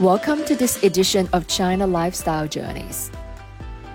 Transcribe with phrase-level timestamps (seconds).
[0.00, 3.10] Welcome to this edition of China Lifestyle Journeys,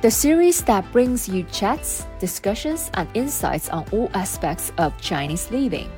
[0.04, 5.89] the series that brings you chats, discussions, and insights on all aspects of Chinese living.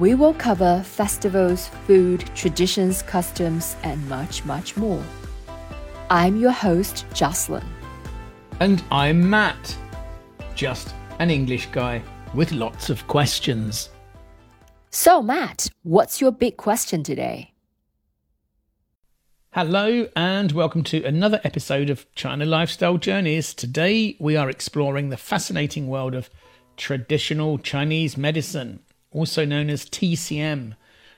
[0.00, 5.04] We will cover festivals, food, traditions, customs, and much, much more.
[6.10, 7.64] I'm your host, Jocelyn.
[8.58, 9.76] And I'm Mat,
[10.56, 12.02] just an English guy
[12.34, 13.90] with lots of questions.
[14.90, 17.52] So, Mat, what's your big question today?
[19.52, 23.54] Hello, and welcome to another episode of China Lifestyle Journeys.
[23.54, 26.28] Today, we are exploring the fascinating world of
[26.76, 28.80] traditional Chinese medicine,
[29.10, 30.76] also known as TCM.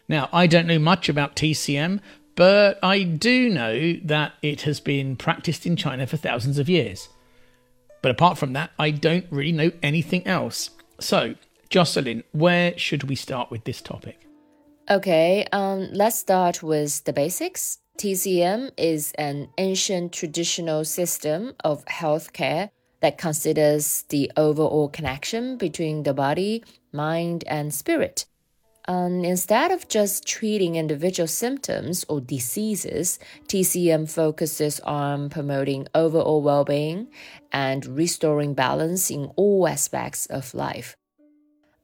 [0.09, 1.98] Now, I don't know much about TCM,
[2.37, 7.09] but I do know that it has been practiced in China for thousands of years.
[8.01, 10.71] But apart from that, I don't really know anything else.
[11.01, 11.35] So,
[11.69, 14.21] Jocelyn, where should we start with this topic?
[14.88, 17.79] Okay, um, let's start with the basics.
[18.01, 22.70] TCM is an ancient traditional system of healthcare
[23.01, 28.24] that considers the overall connection between the body, mind, and spirit.
[28.88, 36.65] Um, instead of just treating individual symptoms or diseases, TCM focuses on promoting overall well
[36.65, 37.09] being
[37.52, 40.96] and restoring balance in all aspects of life.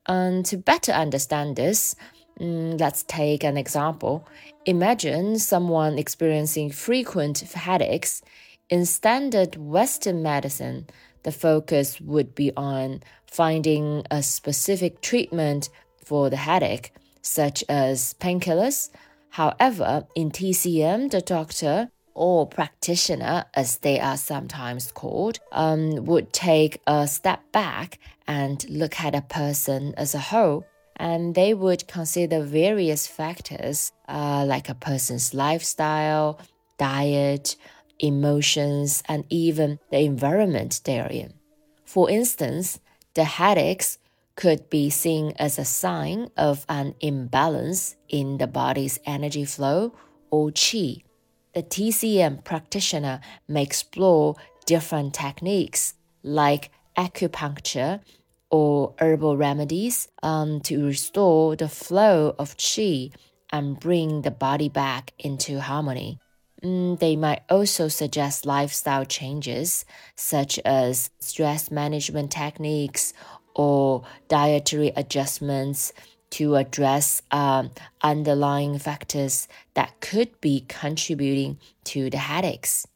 [0.07, 1.95] And to better understand this,
[2.41, 4.29] Mm, let's take an example.
[4.67, 8.23] Imagine someone experiencing frequent headaches.
[8.69, 10.87] In standard Western medicine,
[11.23, 15.71] the focus would be on finding a specific treatment
[16.05, 18.91] for the headache, such as painkillers.
[19.31, 26.81] However, in TCM, the doctor or practitioner, as they are sometimes called, um, would take
[26.87, 30.65] a step back and look at a person as a whole
[30.97, 36.39] and they would consider various factors uh, like a person's lifestyle,
[36.79, 37.57] diet,
[37.99, 41.33] emotions, and even the environment they're in.
[41.85, 42.81] For instance,
[43.15, 43.99] the headaches
[44.35, 49.95] could be seen as a sign of an imbalance in the body's energy flow
[50.31, 51.03] or qi.
[51.55, 54.37] The TCM practitioner may explore
[54.67, 58.01] different techniques like acupuncture
[58.51, 63.13] or herbal remedies um, to restore the flow of qi
[63.51, 66.19] and bring the body back into harmony.
[66.63, 73.13] Mm, they might also suggest lifestyle changes such as stress management techniques
[73.55, 75.93] or dietary adjustments
[76.31, 77.71] to address um,
[78.03, 82.87] underlying factors that could be contributing to the headaches.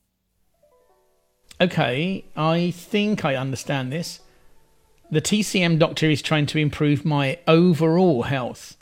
[1.61, 4.21] Okay, I think I understand this
[5.11, 8.77] the TCM doctor is trying to improve my overall health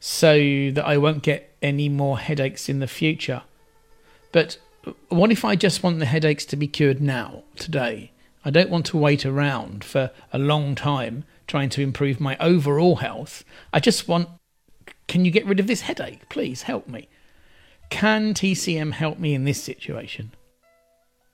[0.00, 0.36] so
[0.70, 3.42] that I won't get any more headaches in the future.
[4.30, 4.58] But
[5.08, 8.12] what if I just want the headaches to be cured now, today?
[8.44, 12.96] I don't want to wait around for a long time trying to improve my overall
[12.96, 13.44] health.
[13.72, 14.28] I just want.
[15.08, 16.28] Can you get rid of this headache?
[16.28, 17.08] Please help me.
[17.90, 20.32] Can TCM help me in this situation?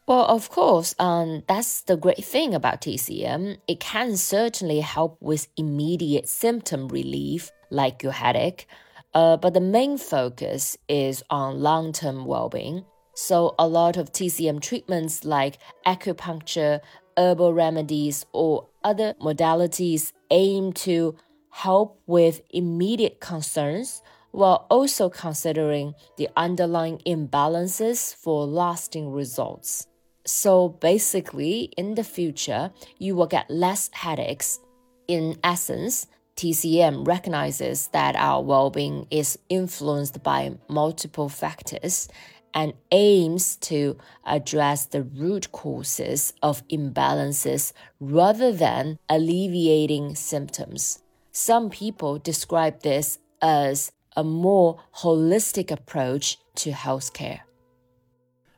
[0.06, 3.56] Well, of course, um, that's the great thing about TCM.
[3.66, 8.66] It can certainly help with immediate symptom relief, like your headache,
[9.14, 12.84] uh, but the main focus is on long term well being.
[13.14, 15.56] So, a lot of TCM treatments like
[15.86, 16.80] acupuncture,
[17.16, 21.16] herbal remedies, or other modalities aim to
[21.48, 29.86] help with immediate concerns while also considering the underlying imbalances for lasting results.
[30.26, 34.58] So basically, in the future, you will get less headaches.
[35.06, 42.08] In essence, TCM recognizes that our well being is influenced by multiple factors
[42.54, 51.02] and aims to address the root causes of imbalances rather than alleviating symptoms.
[51.32, 57.40] Some people describe this as a more holistic approach to healthcare.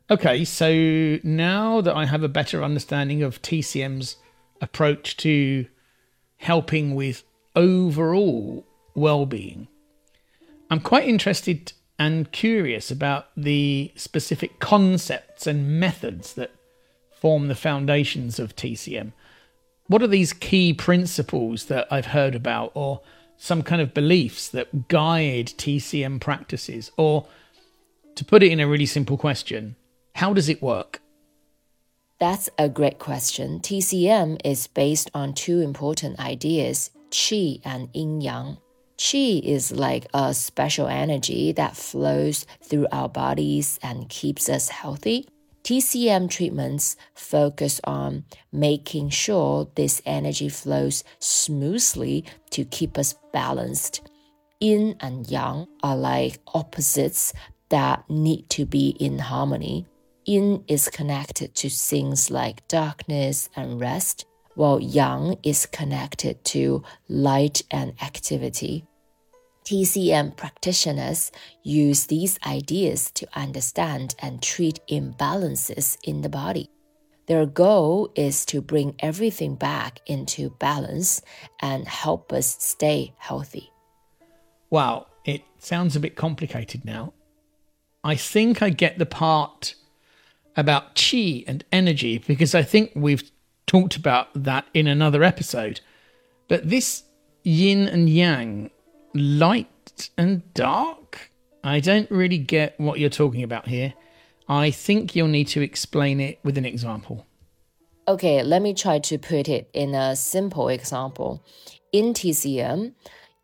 [0.09, 4.17] Okay, so now that I have a better understanding of TCM's
[4.61, 5.67] approach to
[6.37, 7.25] helping with
[7.57, 8.65] overall
[8.95, 9.67] well being,
[10.71, 16.53] I'm quite interested and curious about the specific concepts and methods that
[17.11, 19.13] form the foundations of TCM.
[19.89, 23.01] What are these key principles that I've heard about, or
[23.39, 26.93] some kind of beliefs that guide TCM practices?
[26.97, 27.27] Or
[28.15, 29.75] to put it in a really simple question,
[30.17, 31.03] how does it work?
[32.19, 33.61] That's a great question.
[33.61, 38.57] TCM is based on two important ideas, qi and yin yang.
[38.97, 45.29] Qi is like a special energy that flows through our bodies and keeps us healthy.
[45.65, 54.09] TCM treatments focus on making sure this energy flows smoothly to keep us balanced.
[54.61, 57.35] Yin and yang are like opposites
[57.69, 59.87] that need to be in harmony.
[60.27, 64.27] Yin is connected to things like darkness and rest,
[64.57, 68.85] while yang is connected to light and activity.
[69.65, 71.31] TCM practitioners
[71.63, 76.71] use these ideas to understand and treat imbalances in the body.
[77.27, 81.23] Their goal is to bring everything back into balance
[81.61, 83.71] and help us stay healthy.
[84.71, 87.13] Wow, it sounds a bit complicated now.
[88.03, 89.77] I think I get the part
[90.57, 93.31] about chi and energy because I think we've
[93.67, 95.81] talked about that in another episode.
[96.49, 97.05] But this
[97.43, 98.71] yin and yang
[99.15, 101.31] light and dark?
[101.65, 103.95] I don't really get what you're talking about here.
[104.49, 107.27] I think you'll need to explain it with an example.
[108.09, 111.45] Okay, let me try to put it in a simple example.
[111.93, 112.93] In TCM,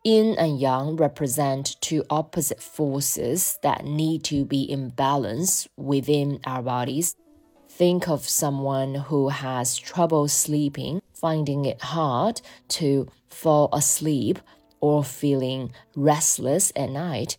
[0.03, 6.61] yin and yang represent two opposite forces that need to be in balance within our
[6.61, 7.15] bodies.
[7.69, 14.39] Think of someone who has trouble sleeping, finding it hard to fall asleep
[14.83, 17.37] or feeling restless at night,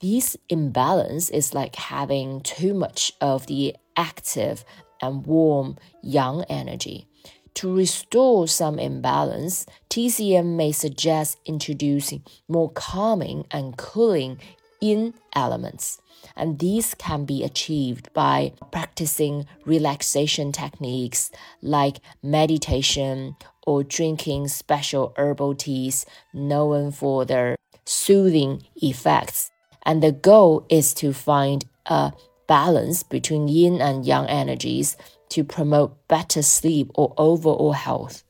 [0.00, 4.64] this imbalance is like having too much of the active
[5.02, 7.06] and warm yang energy.
[7.56, 14.38] To restore some imbalance, TCM may suggest introducing more calming and cooling
[14.78, 15.98] yin elements.
[16.36, 21.30] And these can be achieved by practicing relaxation techniques
[21.62, 23.36] like meditation
[23.66, 26.04] or drinking special herbal teas
[26.34, 27.56] known for their
[27.86, 29.50] soothing effects.
[29.86, 32.12] And the goal is to find a
[32.46, 34.96] balance between yin and yang energies
[35.30, 38.22] to promote better sleep or overall health.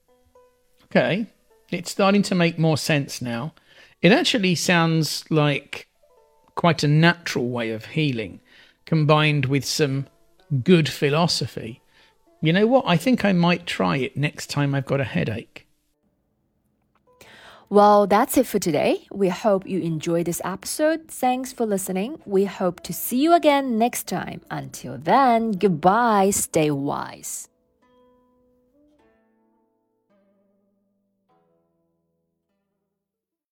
[0.87, 1.26] Okay,
[1.70, 3.52] it's starting to make more sense now.
[4.02, 5.88] It actually sounds like
[6.54, 8.40] quite a natural way of healing,
[8.84, 10.06] combined with some
[10.62, 11.81] good philosophy.
[12.40, 12.84] You know what?
[12.87, 15.66] I think I might try it next time I've got a headache.
[17.69, 19.07] Well, that's it for today.
[19.11, 21.09] We hope you enjoyed this episode.
[21.09, 22.21] Thanks for listening.
[22.25, 24.41] We hope to see you again next time.
[24.51, 26.31] Until then, goodbye.
[26.31, 27.49] Stay wise.